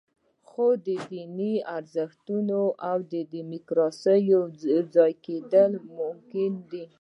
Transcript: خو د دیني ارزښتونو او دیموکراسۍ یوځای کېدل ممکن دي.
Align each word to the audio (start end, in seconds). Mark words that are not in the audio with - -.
خو 0.49 0.65
د 0.87 0.87
دیني 1.11 1.53
ارزښتونو 1.77 2.61
او 2.89 2.97
دیموکراسۍ 3.35 4.19
یوځای 4.73 5.11
کېدل 5.25 5.71
ممکن 5.97 6.51
دي. 6.69 6.83